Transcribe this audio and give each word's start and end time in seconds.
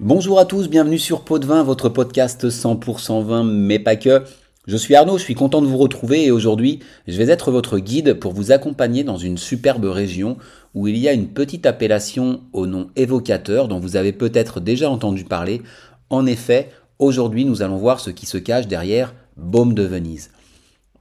Bonjour 0.00 0.40
à 0.40 0.44
tous, 0.44 0.68
bienvenue 0.68 0.98
sur 0.98 1.20
Pot 1.20 1.38
de 1.38 1.46
Vin, 1.46 1.62
votre 1.62 1.88
podcast 1.88 2.48
100% 2.48 3.22
vin, 3.22 3.44
mais 3.44 3.78
pas 3.78 3.94
que. 3.94 4.24
Je 4.66 4.76
suis 4.76 4.96
Arnaud, 4.96 5.18
je 5.18 5.22
suis 5.22 5.36
content 5.36 5.62
de 5.62 5.68
vous 5.68 5.76
retrouver 5.76 6.24
et 6.24 6.32
aujourd'hui, 6.32 6.80
je 7.06 7.16
vais 7.16 7.30
être 7.32 7.52
votre 7.52 7.78
guide 7.78 8.14
pour 8.14 8.32
vous 8.32 8.50
accompagner 8.50 9.04
dans 9.04 9.18
une 9.18 9.38
superbe 9.38 9.84
région 9.84 10.36
où 10.74 10.88
il 10.88 10.98
y 10.98 11.08
a 11.08 11.12
une 11.12 11.28
petite 11.28 11.64
appellation 11.64 12.40
au 12.52 12.66
nom 12.66 12.90
évocateur 12.96 13.68
dont 13.68 13.78
vous 13.78 13.94
avez 13.94 14.12
peut-être 14.12 14.58
déjà 14.58 14.90
entendu 14.90 15.22
parler. 15.22 15.62
En 16.10 16.26
effet, 16.26 16.70
aujourd'hui, 16.98 17.44
nous 17.44 17.62
allons 17.62 17.78
voir 17.78 18.00
ce 18.00 18.10
qui 18.10 18.26
se 18.26 18.38
cache 18.38 18.66
derrière 18.66 19.14
Baume 19.36 19.74
de 19.74 19.84
Venise. 19.84 20.32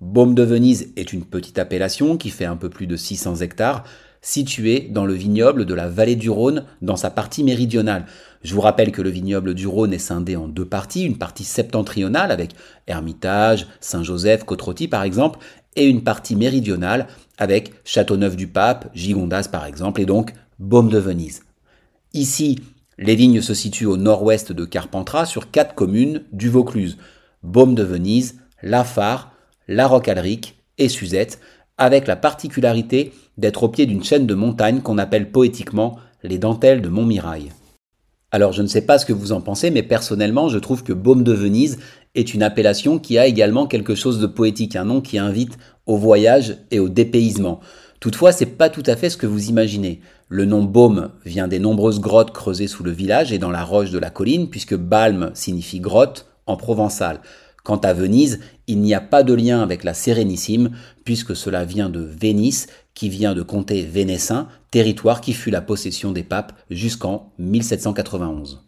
Baume 0.02 0.36
de 0.36 0.44
Venise 0.44 0.94
est 0.98 1.14
une 1.14 1.26
petite 1.26 1.58
appellation 1.58 2.16
qui 2.16 2.30
fait 2.30 2.46
un 2.46 2.58
peu 2.58 2.70
plus 2.70 2.86
de 2.86 2.96
600 2.96 3.38
hectares, 3.38 3.86
située 4.24 4.88
dans 4.90 5.06
le 5.06 5.14
vignoble 5.14 5.66
de 5.66 5.74
la 5.76 5.88
vallée 5.88 6.16
du 6.16 6.32
Rhône 6.32 6.64
dans 6.82 6.96
sa 6.96 7.12
partie 7.12 7.44
méridionale. 7.44 8.06
Je 8.42 8.56
vous 8.56 8.62
rappelle 8.62 8.92
que 8.92 9.02
le 9.02 9.10
vignoble 9.10 9.54
du 9.54 9.68
Rhône 9.68 9.94
est 9.94 10.00
scindé 10.00 10.36
en 10.36 10.48
deux 10.48 10.66
parties, 10.66 11.04
une 11.04 11.18
partie 11.18 11.44
septentrionale 11.44 12.32
avec 12.32 12.52
Hermitage, 12.88 13.68
Saint-Joseph, 13.82 14.46
Côte-Rôtie 14.46 14.88
par 14.88 15.04
exemple, 15.04 15.40
et 15.76 15.86
une 15.86 16.04
partie 16.04 16.36
méridionale 16.36 17.08
avec 17.38 17.74
Châteauneuf-du-Pape, 17.84 18.90
Gigondas 18.96 19.50
par 19.52 19.66
exemple, 19.66 20.02
et 20.02 20.06
donc 20.06 20.34
Baume 20.58 20.90
de 20.90 21.00
Venise. 21.00 21.44
Ici, 22.14 22.60
les 22.98 23.16
vignes 23.16 23.42
se 23.42 23.54
situent 23.54 23.88
au 23.88 23.98
nord-ouest 23.98 24.52
de 24.52 24.66
Carpentras 24.66 25.26
sur 25.26 25.52
quatre 25.52 25.76
communes 25.76 26.24
du 26.32 26.48
Vaucluse, 26.50 26.98
Baume 27.42 27.76
de 27.76 27.84
Venise, 27.84 28.40
Lafare, 28.62 29.34
La 29.68 29.88
Roque-Alric 29.88 30.64
et 30.78 30.88
Suzette, 30.90 31.40
avec 31.78 32.08
la 32.08 32.16
particularité 32.16 33.14
d'être 33.38 33.64
au 33.64 33.70
pied 33.70 33.86
d'une 33.86 34.04
chaîne 34.04 34.28
de 34.28 34.36
montagnes 34.36 34.82
qu'on 34.82 34.98
appelle 34.98 35.32
poétiquement 35.32 35.98
les 36.24 36.38
dentelles 36.38 36.82
de 36.82 36.90
Montmirail. 36.90 37.52
Alors 38.32 38.52
je 38.52 38.62
ne 38.62 38.68
sais 38.68 38.82
pas 38.82 38.98
ce 38.98 39.06
que 39.06 39.14
vous 39.14 39.32
en 39.32 39.42
pensez, 39.42 39.70
mais 39.70 39.84
personnellement 39.84 40.50
je 40.50 40.58
trouve 40.58 40.84
que 40.84 40.94
Baume 40.94 41.24
de 41.24 41.34
Venise 41.34 41.78
est 42.16 42.34
une 42.34 42.44
appellation 42.44 43.00
qui 43.00 43.18
a 43.18 43.28
également 43.28 43.68
quelque 43.68 43.96
chose 43.96 44.20
de 44.20 44.28
poétique, 44.28 44.76
un 44.76 44.86
nom 44.86 45.02
qui 45.02 45.18
invite 45.18 45.58
au 45.86 45.98
voyage 45.98 46.58
et 46.72 46.80
au 46.80 46.90
dépaysement. 46.90 47.60
Toutefois, 48.00 48.32
c'est 48.32 48.46
pas 48.46 48.70
tout 48.70 48.84
à 48.86 48.96
fait 48.96 49.10
ce 49.10 49.18
que 49.18 49.28
vous 49.28 49.50
imaginez. 49.50 50.02
Le 50.28 50.46
nom 50.46 50.64
Baume 50.64 51.12
vient 51.26 51.48
des 51.48 51.60
nombreuses 51.60 52.02
grottes 52.02 52.34
creusées 52.34 52.68
sous 52.68 52.84
le 52.84 52.92
village 52.92 53.32
et 53.32 53.38
dans 53.38 53.52
la 53.52 53.64
roche 53.64 53.92
de 53.92 54.00
la 54.00 54.10
colline, 54.10 54.50
puisque 54.50 54.76
Balme 54.76 55.32
signifie 55.34 55.80
grotte 55.80 56.28
en 56.46 56.58
provençal. 56.58 57.22
Quant 57.64 57.78
à 57.78 57.94
Venise, 57.94 58.40
il 58.68 58.80
n'y 58.82 58.94
a 58.94 59.00
pas 59.00 59.24
de 59.24 59.34
lien 59.34 59.62
avec 59.62 59.86
la 59.86 59.94
Sérénissime, 59.94 60.72
puisque 61.06 61.36
cela 61.36 61.64
vient 61.64 61.90
de 61.90 62.02
Vénice, 62.02 62.68
qui 62.94 63.08
vient 63.08 63.34
de 63.34 63.42
comté 63.42 63.84
vénessin, 63.84 64.50
territoire 64.70 65.22
qui 65.22 65.32
fut 65.32 65.50
la 65.50 65.62
possession 65.62 66.12
des 66.12 66.24
papes 66.24 66.54
jusqu'en 66.70 67.32
1791. 67.40 68.64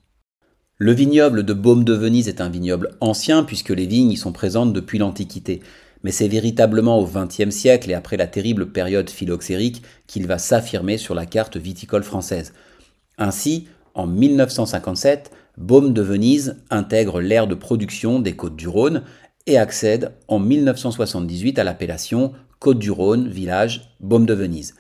Le 0.78 0.92
vignoble 0.94 1.44
de 1.44 1.54
Baume 1.54 1.84
de 1.84 1.94
Venise 1.94 2.28
est 2.28 2.42
un 2.42 2.50
vignoble 2.50 2.98
ancien, 3.02 3.44
puisque 3.44 3.70
les 3.70 3.86
vignes 3.86 4.12
y 4.12 4.18
sont 4.18 4.32
présentes 4.32 4.74
depuis 4.74 4.98
l'Antiquité. 4.98 5.62
Mais 6.04 6.12
c'est 6.12 6.28
véritablement 6.28 7.00
au 7.00 7.06
XXe 7.06 7.50
siècle 7.50 7.92
et 7.92 7.96
après 7.96 8.18
la 8.18 8.28
terrible 8.28 8.72
période 8.72 9.10
phylloxérique 9.10 9.82
qu'il 10.08 10.28
va 10.28 10.38
s'affirmer 10.38 10.98
sur 10.98 11.16
la 11.16 11.26
carte 11.26 11.58
viticole 11.58 12.04
française. 12.04 12.54
Ainsi, 13.18 13.68
en 13.96 14.08
1957, 14.08 15.32
Baume 15.58 15.94
de 15.94 16.02
Venise 16.02 16.58
intègre 16.70 17.22
l'aire 17.22 17.48
de 17.48 17.56
production 17.56 18.20
des 18.20 18.36
Côtes 18.36 18.58
du 18.58 18.68
Rhône 18.68 19.04
et 19.48 19.58
accède 19.58 20.12
en 20.28 20.38
1978 20.38 21.58
à 21.60 21.64
l'appellation 21.64 22.34
Côte 22.60 22.80
du 22.80 22.92
Rhône, 22.92 23.30
village 23.30 23.96
Baume 24.02 24.26
de 24.26 24.34
Venise. 24.34 24.76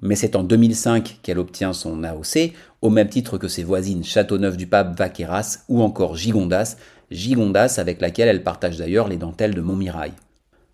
Mais 0.00 0.16
c'est 0.16 0.34
en 0.34 0.42
2005 0.42 1.20
qu'elle 1.22 1.38
obtient 1.38 1.72
son 1.72 2.02
AOC, 2.02 2.52
au 2.82 2.90
même 2.90 3.08
titre 3.08 3.38
que 3.38 3.48
ses 3.48 3.64
voisines 3.64 4.04
Châteauneuf-du-Pape, 4.04 4.98
Vaqueras 4.98 5.58
ou 5.68 5.82
encore 5.82 6.16
Gigondas, 6.16 6.76
Gigondas 7.10 7.76
avec 7.78 8.00
laquelle 8.00 8.28
elle 8.28 8.42
partage 8.42 8.78
d'ailleurs 8.78 9.08
les 9.08 9.16
dentelles 9.16 9.54
de 9.54 9.60
Montmirail. 9.60 10.12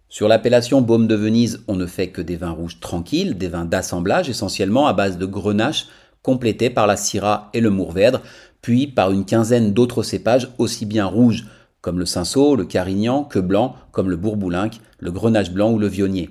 Sur 0.09 0.27
l'appellation 0.27 0.81
Baume 0.81 1.07
de 1.07 1.15
Venise, 1.15 1.62
on 1.69 1.77
ne 1.77 1.87
fait 1.87 2.09
que 2.09 2.21
des 2.21 2.37
vins 2.37 2.51
rouges 2.51 2.81
tranquilles, 2.81 3.39
des 3.39 3.49
vins 3.49 3.65
d'assemblage 3.65 4.28
essentiellement 4.28 4.89
à 4.89 4.93
base 4.93 5.19
de 5.19 5.27
grenache, 5.27 5.87
complétés 6.23 6.71
par 6.71 6.87
la 6.87 6.97
syrah 6.97 7.51
et 7.55 7.61
le 7.61 7.71
mourvèdre, 7.71 8.23
puis 8.63 8.87
par 8.87 9.11
une 9.11 9.25
quinzaine 9.25 9.73
d'autres 9.73 10.03
cépages 10.03 10.51
aussi 10.59 10.87
bien 10.87 11.07
rouges 11.07 11.47
comme 11.81 11.99
le 11.99 12.07
cinsault, 12.07 12.57
le 12.57 12.65
carignan, 12.65 13.25
que 13.25 13.39
blanc 13.39 13.75
comme 13.93 14.11
le 14.11 14.17
bourboulinque, 14.17 14.81
le 14.99 15.11
grenache 15.11 15.51
blanc 15.51 15.73
ou 15.73 15.79
le 15.79 15.87
vionnier. 15.87 16.31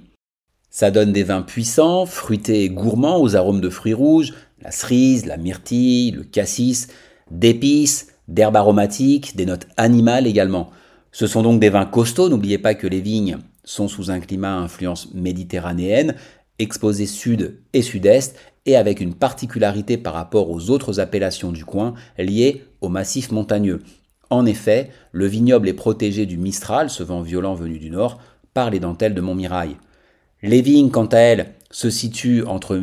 Ça 0.69 0.91
donne 0.91 1.11
des 1.11 1.23
vins 1.23 1.41
puissants, 1.41 2.05
fruités 2.05 2.63
et 2.63 2.69
gourmands 2.69 3.19
aux 3.19 3.35
arômes 3.35 3.61
de 3.61 3.69
fruits 3.69 3.95
rouges, 3.95 4.33
la 4.61 4.71
cerise, 4.71 5.25
la 5.25 5.37
myrtille, 5.37 6.11
le 6.11 6.23
cassis, 6.23 6.89
d'épices, 7.31 8.07
d'herbes 8.27 8.57
aromatiques, 8.57 9.35
des 9.35 9.47
notes 9.47 9.67
animales 9.77 10.27
également. 10.27 10.69
Ce 11.11 11.25
sont 11.25 11.41
donc 11.41 11.59
des 11.59 11.69
vins 11.69 11.85
costauds, 11.85 12.29
n'oubliez 12.29 12.59
pas 12.59 12.75
que 12.75 12.85
les 12.85 13.01
vignes 13.01 13.39
sont 13.63 13.87
sous 13.87 14.11
un 14.11 14.19
climat 14.19 14.55
à 14.55 14.59
influence 14.59 15.13
méditerranéenne, 15.13 16.15
exposés 16.59 17.05
sud 17.05 17.57
et 17.73 17.81
sud-est, 17.81 18.35
et 18.65 18.75
avec 18.75 18.99
une 18.99 19.15
particularité 19.15 19.97
par 19.97 20.13
rapport 20.13 20.51
aux 20.51 20.69
autres 20.69 20.99
appellations 20.99 21.51
du 21.51 21.65
coin 21.65 21.93
liées 22.17 22.65
au 22.81 22.89
massif 22.89 23.31
montagneux. 23.31 23.81
En 24.29 24.45
effet, 24.45 24.91
le 25.11 25.25
vignoble 25.25 25.67
est 25.67 25.73
protégé 25.73 26.25
du 26.25 26.37
Mistral, 26.37 26.89
ce 26.89 27.01
vent 27.01 27.21
violent 27.21 27.55
venu 27.55 27.79
du 27.79 27.89
nord, 27.89 28.19
par 28.53 28.69
les 28.69 28.79
dentelles 28.79 29.15
de 29.15 29.21
Montmirail. 29.21 29.77
Les 30.43 30.61
vignes, 30.61 30.91
quant 30.91 31.07
à 31.07 31.17
elles, 31.17 31.53
se 31.71 31.89
situent 31.89 32.43
entre 32.45 32.79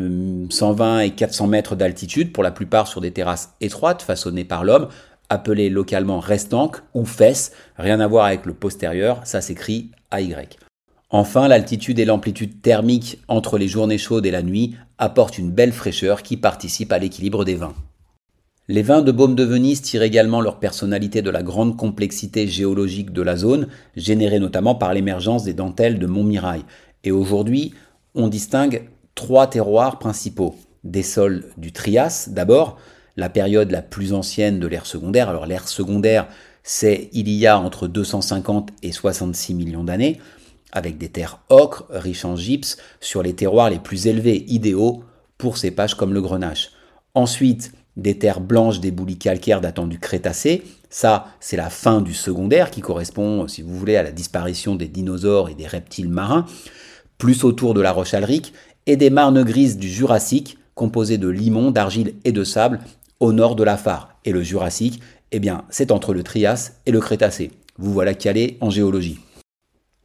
120 0.50 1.00
et 1.00 1.10
400 1.10 1.46
mètres 1.46 1.76
d'altitude, 1.76 2.32
pour 2.32 2.42
la 2.42 2.50
plupart 2.50 2.88
sur 2.88 3.00
des 3.00 3.12
terrasses 3.12 3.54
étroites 3.60 4.02
façonnées 4.02 4.44
par 4.44 4.64
l'homme, 4.64 4.88
appelées 5.28 5.70
localement 5.70 6.20
restanques 6.20 6.82
ou 6.94 7.04
fesses, 7.04 7.52
rien 7.76 8.00
à 8.00 8.06
voir 8.06 8.26
avec 8.26 8.46
le 8.46 8.54
postérieur, 8.54 9.20
ça 9.24 9.40
s'écrit 9.40 9.90
AY. 10.12 10.34
Enfin, 11.18 11.48
l'altitude 11.48 11.98
et 11.98 12.04
l'amplitude 12.04 12.60
thermique 12.60 13.22
entre 13.26 13.56
les 13.56 13.68
journées 13.68 13.96
chaudes 13.96 14.26
et 14.26 14.30
la 14.30 14.42
nuit 14.42 14.74
apportent 14.98 15.38
une 15.38 15.50
belle 15.50 15.72
fraîcheur 15.72 16.22
qui 16.22 16.36
participe 16.36 16.92
à 16.92 16.98
l'équilibre 16.98 17.46
des 17.46 17.54
vins. 17.54 17.72
Les 18.68 18.82
vins 18.82 19.00
de 19.00 19.12
Baume 19.12 19.34
de 19.34 19.42
Venise 19.42 19.80
tirent 19.80 20.02
également 20.02 20.42
leur 20.42 20.58
personnalité 20.58 21.22
de 21.22 21.30
la 21.30 21.42
grande 21.42 21.78
complexité 21.78 22.46
géologique 22.46 23.14
de 23.14 23.22
la 23.22 23.34
zone, 23.34 23.68
générée 23.96 24.40
notamment 24.40 24.74
par 24.74 24.92
l'émergence 24.92 25.44
des 25.44 25.54
dentelles 25.54 25.98
de 25.98 26.06
Montmirail. 26.06 26.64
Et 27.02 27.12
aujourd'hui, 27.12 27.72
on 28.14 28.28
distingue 28.28 28.86
trois 29.14 29.46
terroirs 29.46 29.98
principaux. 29.98 30.54
Des 30.84 31.02
sols 31.02 31.46
du 31.56 31.72
Trias, 31.72 32.28
d'abord, 32.30 32.76
la 33.16 33.30
période 33.30 33.70
la 33.70 33.80
plus 33.80 34.12
ancienne 34.12 34.60
de 34.60 34.66
l'ère 34.66 34.84
secondaire. 34.84 35.30
Alors 35.30 35.46
l'ère 35.46 35.66
secondaire, 35.66 36.28
c'est 36.62 37.08
il 37.14 37.30
y 37.30 37.46
a 37.46 37.58
entre 37.58 37.88
250 37.88 38.68
et 38.82 38.92
66 38.92 39.54
millions 39.54 39.84
d'années 39.84 40.20
avec 40.76 40.98
des 40.98 41.08
terres 41.08 41.40
ocres, 41.48 41.86
riches 41.90 42.24
en 42.24 42.36
gypse, 42.36 42.76
sur 43.00 43.22
les 43.22 43.34
terroirs 43.34 43.70
les 43.70 43.78
plus 43.78 44.06
élevés, 44.06 44.44
idéaux 44.48 45.04
pour 45.38 45.56
cépages 45.56 45.94
comme 45.94 46.14
le 46.14 46.20
grenache. 46.20 46.70
Ensuite, 47.14 47.72
des 47.96 48.18
terres 48.18 48.40
blanches 48.40 48.80
d'éboulis 48.80 49.18
calcaires 49.18 49.60
datant 49.60 49.86
du 49.86 49.98
Crétacé. 49.98 50.62
Ça, 50.90 51.28
c'est 51.40 51.56
la 51.56 51.70
fin 51.70 52.00
du 52.00 52.12
secondaire 52.12 52.70
qui 52.70 52.82
correspond, 52.82 53.48
si 53.48 53.62
vous 53.62 53.76
voulez, 53.76 53.96
à 53.96 54.02
la 54.02 54.12
disparition 54.12 54.74
des 54.74 54.88
dinosaures 54.88 55.48
et 55.48 55.54
des 55.54 55.66
reptiles 55.66 56.10
marins, 56.10 56.44
plus 57.18 57.44
autour 57.44 57.72
de 57.72 57.80
la 57.80 57.92
roche 57.92 58.14
alrique, 58.14 58.52
et 58.86 58.96
des 58.96 59.10
marnes 59.10 59.42
grises 59.42 59.78
du 59.78 59.88
Jurassique, 59.88 60.58
composées 60.74 61.18
de 61.18 61.28
limon, 61.28 61.70
d'argile 61.70 62.14
et 62.24 62.32
de 62.32 62.44
sable, 62.44 62.80
au 63.18 63.32
nord 63.32 63.56
de 63.56 63.64
la 63.64 63.78
Phare. 63.78 64.10
Et 64.26 64.32
le 64.32 64.42
Jurassique, 64.42 65.00
eh 65.32 65.40
bien, 65.40 65.64
c'est 65.70 65.90
entre 65.90 66.12
le 66.12 66.22
Trias 66.22 66.72
et 66.84 66.92
le 66.92 67.00
Crétacé. 67.00 67.50
Vous 67.78 67.92
voilà 67.92 68.14
calé 68.14 68.58
en 68.60 68.70
géologie. 68.70 69.18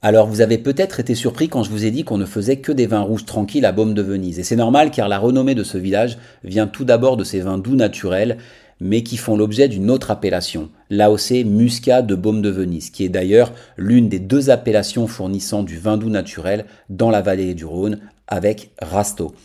Alors 0.03 0.25
vous 0.25 0.42
avez 0.42 0.57
peut-être 0.57 1.00
été 1.00 1.13
surpris 1.13 1.48
quand 1.48 1.62
je 1.62 1.69
vous 1.69 1.86
ai 1.86 1.92
dit 1.92 2.03
qu'on 2.03 2.18
ne 2.18 2.25
faisait 2.25 2.57
que 2.57 2.71
des 2.71 2.88
vins 2.88 3.01
rouges 3.01 3.25
tranquilles 3.25 3.68
à 3.68 3.71
Baume 3.71 3.94
de 3.94 4.01
Venise. 4.01 4.39
Et 4.39 4.44
c'est 4.44 4.56
normal 4.56 4.89
car 4.89 5.07
la 5.07 5.19
renommée 5.19 5.53
de 5.53 5.63
ce 5.63 5.77
village 5.77 6.18
vient 6.44 6.65
tout 6.65 6.86
d'abord 6.86 7.18
de 7.18 7.24
ces 7.24 7.39
vins 7.39 7.59
doux 7.59 7.75
naturels, 7.75 8.38
mais 8.80 9.03
qui 9.03 9.15
font 9.15 9.38
l'objet 9.38 9.68
d'une 9.68 9.92
autre 9.92 10.09
appellation, 10.09 10.71
l'AOC 10.89 11.45
Muscat 11.45 12.01
de 12.01 12.15
Baume 12.15 12.42
de 12.42 12.50
Venise, 12.50 12.89
qui 12.89 13.06
est 13.06 13.09
d'ailleurs 13.09 13.53
l'une 13.77 14.09
des 14.09 14.18
deux 14.18 14.50
appellations 14.50 15.06
fournissant 15.06 15.62
du 15.62 15.77
vin 15.77 15.98
doux 15.98 16.09
naturel 16.09 16.65
dans 16.89 17.12
la 17.12 17.21
vallée 17.21 17.54
du 17.54 17.65
Rhône 17.65 18.00
avec 18.27 18.71
Rasto. 18.81 19.36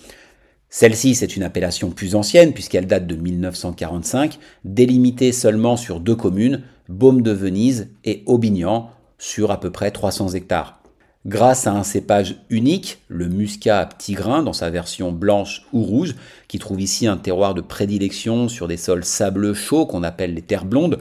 Celle-ci, 0.71 1.15
c'est 1.15 1.37
une 1.37 1.43
appellation 1.43 1.91
plus 1.91 2.15
ancienne 2.15 2.55
puisqu'elle 2.55 2.87
date 2.87 3.07
de 3.07 3.15
1945, 3.15 4.39
délimitée 4.65 5.33
seulement 5.33 5.77
sur 5.77 6.01
deux 6.01 6.17
communes, 6.17 6.63
Baume 6.89 7.21
de 7.21 7.33
Venise 7.33 7.91
et 8.05 8.23
Aubignan, 8.25 8.91
sur 9.19 9.51
à 9.51 9.61
peu 9.61 9.71
près 9.71 9.91
300 9.91 10.31
hectares. 10.31 10.81
Grâce 11.27 11.67
à 11.67 11.73
un 11.73 11.83
cépage 11.83 12.37
unique, 12.51 12.99
le 13.09 13.27
muscat 13.27 13.81
à 13.81 13.87
petits 13.87 14.15
grains 14.15 14.45
dans 14.45 14.53
sa 14.53 14.71
version 14.71 15.11
blanche 15.11 15.67
ou 15.73 15.83
rouge, 15.83 16.15
qui 16.47 16.61
trouve 16.61 16.81
ici 16.81 17.09
un 17.09 17.17
terroir 17.17 17.55
de 17.55 17.61
prédilection 17.61 18.49
sur 18.49 18.69
des 18.69 18.77
sols 18.77 19.05
sableux 19.05 19.55
chauds 19.55 19.87
qu'on 19.87 20.05
appelle 20.05 20.35
les 20.35 20.43
terres 20.43 20.65
blondes, 20.65 21.01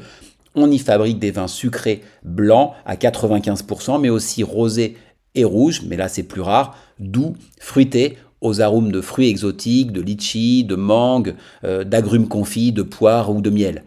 on 0.56 0.72
y 0.72 0.80
fabrique 0.80 1.20
des 1.20 1.30
vins 1.30 1.48
sucrés 1.48 2.02
blancs 2.24 2.72
à 2.86 2.96
95%, 2.96 4.02
mais 4.02 4.10
aussi 4.10 4.42
rosés 4.42 4.98
et 5.36 5.44
rouges, 5.44 5.84
mais 5.86 5.98
là 5.98 6.08
c'est 6.08 6.24
plus 6.24 6.42
rare, 6.42 6.76
doux, 6.98 7.36
fruités, 7.60 8.18
aux 8.42 8.62
arômes 8.62 8.92
de 8.92 9.02
fruits 9.02 9.30
exotiques, 9.30 9.92
de 9.92 10.02
litchi, 10.02 10.64
de 10.64 10.76
mangue, 10.76 11.36
euh, 11.64 11.84
d'agrumes 11.84 12.28
confits, 12.28 12.72
de 12.72 12.84
poire 12.84 13.30
ou 13.32 13.42
de 13.42 13.50
miel. 13.50 13.84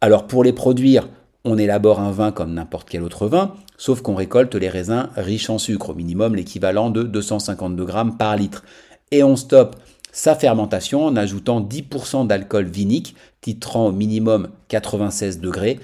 Alors 0.00 0.26
pour 0.26 0.44
les 0.44 0.52
produire, 0.52 1.08
on 1.46 1.56
élabore 1.56 2.00
un 2.00 2.10
vin 2.10 2.32
comme 2.32 2.52
n'importe 2.52 2.88
quel 2.90 3.02
autre 3.02 3.28
vin, 3.28 3.54
sauf 3.78 4.02
qu'on 4.02 4.16
récolte 4.16 4.54
les 4.56 4.68
raisins 4.68 5.08
riches 5.16 5.48
en 5.48 5.58
sucre, 5.58 5.90
au 5.90 5.94
minimum 5.94 6.34
l'équivalent 6.34 6.90
de 6.90 7.04
252 7.04 7.84
grammes 7.84 8.16
par 8.16 8.36
litre. 8.36 8.64
Et 9.12 9.22
on 9.22 9.36
stoppe 9.36 9.76
sa 10.12 10.34
fermentation 10.34 11.04
en 11.04 11.14
ajoutant 11.14 11.60
10% 11.60 12.26
d'alcool 12.26 12.66
vinique, 12.66 13.14
titrant 13.40 13.86
au 13.86 13.92
minimum 13.92 14.48
96 14.68 15.40
degrés, 15.40 15.78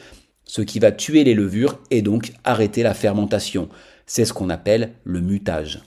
ce 0.44 0.62
qui 0.62 0.80
va 0.80 0.90
tuer 0.90 1.22
les 1.22 1.34
levures 1.34 1.78
et 1.90 2.02
donc 2.02 2.32
arrêter 2.42 2.82
la 2.82 2.94
fermentation. 2.94 3.68
C'est 4.04 4.24
ce 4.24 4.32
qu'on 4.32 4.50
appelle 4.50 4.92
le 5.04 5.20
mutage. 5.20 5.80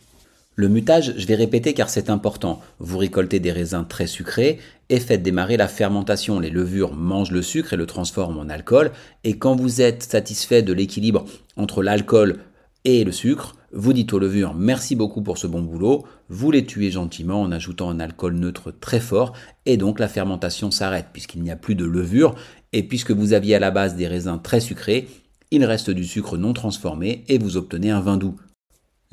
Le 0.58 0.70
mutage, 0.70 1.14
je 1.18 1.28
vais 1.28 1.36
répéter 1.36 1.74
car 1.74 1.90
c'est 1.90 2.10
important. 2.10 2.62
Vous 2.80 2.98
récoltez 2.98 3.42
des 3.42 3.52
raisins 3.52 3.86
très 3.88 4.08
sucrés 4.08 4.60
et 4.88 5.02
faites 5.02 5.22
démarrer 5.22 5.58
la 5.58 5.68
fermentation. 5.68 6.40
Les 6.40 6.50
levures 6.50 6.94
mangent 6.94 7.32
le 7.32 7.42
sucre 7.42 7.74
et 7.74 7.78
le 7.78 7.86
transforment 7.86 8.40
en 8.40 8.50
alcool. 8.50 8.92
Et 9.26 9.38
quand 9.38 9.58
vous 9.58 9.82
êtes 9.82 10.04
satisfait 10.04 10.62
de 10.62 10.72
l'équilibre 10.72 11.26
entre 11.58 11.84
l'alcool 11.84 12.38
et 12.86 13.04
le 13.04 13.12
sucre, 13.12 13.58
vous 13.74 13.92
dites 13.92 14.14
aux 14.14 14.20
levures 14.20 14.54
merci 14.54 14.96
beaucoup 14.96 15.22
pour 15.22 15.38
ce 15.38 15.48
bon 15.48 15.62
boulot, 15.62 16.06
vous 16.30 16.52
les 16.52 16.66
tuez 16.66 16.92
gentiment 16.92 17.42
en 17.42 17.52
ajoutant 17.52 17.90
un 17.90 18.00
alcool 18.00 18.36
neutre 18.36 18.72
très 18.72 19.02
fort 19.02 19.34
et 19.66 19.76
donc 19.76 20.00
la 20.00 20.08
fermentation 20.08 20.72
s'arrête 20.72 21.08
puisqu'il 21.12 21.42
n'y 21.42 21.52
a 21.52 21.58
plus 21.58 21.76
de 21.76 21.84
levure 21.84 22.36
et 22.72 22.84
puisque 22.84 23.12
vous 23.12 23.34
aviez 23.34 23.56
à 23.56 23.60
la 23.60 23.72
base 23.72 23.98
des 23.98 24.08
raisins 24.08 24.40
très 24.42 24.62
sucrés, 24.62 25.10
il 25.52 25.66
reste 25.66 25.90
du 25.90 26.06
sucre 26.06 26.38
non 26.38 26.54
transformé 26.54 27.26
et 27.28 27.38
vous 27.38 27.58
obtenez 27.58 27.90
un 27.90 28.00
vin 28.00 28.16
doux. 28.16 28.38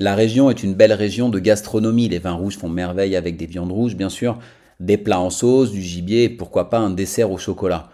La 0.03 0.15
région 0.15 0.49
est 0.49 0.63
une 0.63 0.73
belle 0.73 0.91
région 0.91 1.29
de 1.29 1.39
gastronomie, 1.39 2.09
les 2.09 2.19
vins 2.19 2.33
rouges 2.33 2.57
font 2.57 2.67
merveille 2.67 3.15
avec 3.15 3.37
des 3.37 3.45
viandes 3.45 3.71
rouges 3.71 3.95
bien 3.95 4.09
sûr, 4.09 4.37
des 4.81 4.97
plats 4.97 5.21
en 5.21 5.29
sauce, 5.29 5.71
du 5.71 5.81
gibier 5.81 6.27
pourquoi 6.27 6.69
pas 6.69 6.79
un 6.79 6.89
dessert 6.89 7.31
au 7.31 7.37
chocolat. 7.37 7.89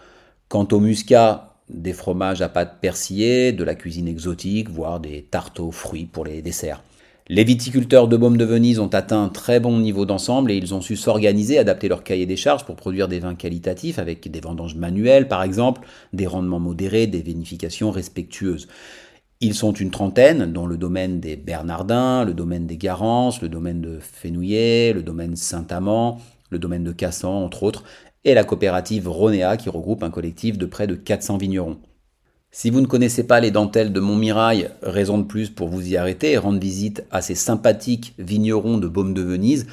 Quant 0.48 0.66
au 0.72 0.80
muscat, 0.80 1.54
des 1.68 1.92
fromages 1.92 2.42
à 2.42 2.48
pâte 2.48 2.78
persillée, 2.80 3.52
de 3.52 3.62
la 3.62 3.76
cuisine 3.76 4.08
exotique, 4.08 4.70
voire 4.70 4.98
des 4.98 5.22
tartes 5.22 5.60
aux 5.60 5.70
fruits 5.70 6.06
pour 6.06 6.24
les 6.24 6.42
desserts. 6.42 6.82
Les 7.28 7.44
viticulteurs 7.44 8.08
de 8.08 8.16
Baume 8.16 8.38
de 8.38 8.44
Venise 8.44 8.80
ont 8.80 8.88
atteint 8.88 9.22
un 9.22 9.28
très 9.28 9.60
bon 9.60 9.78
niveau 9.78 10.04
d'ensemble 10.04 10.50
et 10.50 10.56
ils 10.56 10.74
ont 10.74 10.80
su 10.80 10.96
s'organiser, 10.96 11.58
adapter 11.58 11.86
leur 11.86 12.02
cahier 12.02 12.26
des 12.26 12.34
charges 12.34 12.64
pour 12.64 12.74
produire 12.74 13.06
des 13.06 13.20
vins 13.20 13.36
qualitatifs 13.36 14.00
avec 14.00 14.28
des 14.28 14.40
vendanges 14.40 14.74
manuelles 14.74 15.28
par 15.28 15.44
exemple, 15.44 15.82
des 16.12 16.26
rendements 16.26 16.58
modérés, 16.58 17.06
des 17.06 17.22
vinifications 17.22 17.92
respectueuses. 17.92 18.66
Ils 19.42 19.54
sont 19.54 19.72
une 19.72 19.90
trentaine, 19.90 20.52
dont 20.52 20.66
le 20.66 20.76
domaine 20.76 21.18
des 21.18 21.34
Bernardins, 21.34 22.26
le 22.26 22.34
domaine 22.34 22.66
des 22.66 22.76
Garences, 22.76 23.40
le 23.40 23.48
domaine 23.48 23.80
de 23.80 23.98
Fenouillet, 23.98 24.92
le 24.92 25.02
domaine 25.02 25.34
Saint-Amand, 25.34 26.20
le 26.50 26.58
domaine 26.58 26.84
de 26.84 26.92
Cassan, 26.92 27.42
entre 27.42 27.62
autres, 27.62 27.84
et 28.24 28.34
la 28.34 28.44
coopérative 28.44 29.08
Ronéa 29.08 29.56
qui 29.56 29.70
regroupe 29.70 30.02
un 30.02 30.10
collectif 30.10 30.58
de 30.58 30.66
près 30.66 30.86
de 30.86 30.94
400 30.94 31.38
vignerons. 31.38 31.78
Si 32.50 32.68
vous 32.68 32.82
ne 32.82 32.86
connaissez 32.86 33.26
pas 33.26 33.40
les 33.40 33.50
dentelles 33.50 33.94
de 33.94 34.00
Montmirail, 34.00 34.72
raison 34.82 35.16
de 35.16 35.24
plus 35.24 35.48
pour 35.48 35.68
vous 35.68 35.88
y 35.88 35.96
arrêter 35.96 36.32
et 36.32 36.36
rendre 36.36 36.60
visite 36.60 37.06
à 37.10 37.22
ces 37.22 37.34
sympathiques 37.34 38.12
vignerons 38.18 38.76
de 38.76 38.88
Baume 38.88 39.14
de 39.14 39.22
Venise 39.22 39.66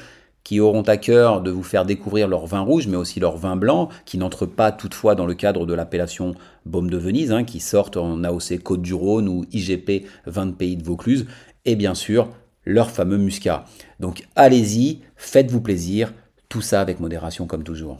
qui 0.44 0.60
auront 0.60 0.82
à 0.82 0.96
cœur 0.96 1.42
de 1.42 1.50
vous 1.50 1.62
faire 1.62 1.84
découvrir 1.84 2.28
leur 2.28 2.46
vin 2.46 2.60
rouge, 2.60 2.86
mais 2.86 2.96
aussi 2.96 3.20
leur 3.20 3.36
vin 3.36 3.56
blanc, 3.56 3.88
qui 4.04 4.18
n'entrent 4.18 4.46
pas 4.46 4.72
toutefois 4.72 5.14
dans 5.14 5.26
le 5.26 5.34
cadre 5.34 5.66
de 5.66 5.74
l'appellation 5.74 6.34
Baume 6.64 6.90
de 6.90 6.96
Venise, 6.96 7.32
hein, 7.32 7.44
qui 7.44 7.60
sortent 7.60 7.96
en 7.96 8.24
AOC 8.24 8.62
Côte 8.62 8.82
du 8.82 8.94
Rhône 8.94 9.28
ou 9.28 9.44
IGP 9.52 10.06
20 10.26 10.56
pays 10.56 10.76
de 10.76 10.84
Vaucluse, 10.84 11.26
et 11.64 11.76
bien 11.76 11.94
sûr 11.94 12.30
leur 12.64 12.90
fameux 12.90 13.18
muscat. 13.18 13.64
Donc 14.00 14.26
allez-y, 14.36 15.00
faites-vous 15.16 15.60
plaisir, 15.60 16.12
tout 16.48 16.60
ça 16.60 16.80
avec 16.80 17.00
modération 17.00 17.46
comme 17.46 17.62
toujours. 17.64 17.98